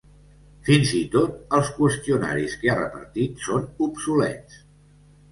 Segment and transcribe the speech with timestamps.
[0.67, 4.57] Fins i tot els qüestionaris que ha repartit són obsolets.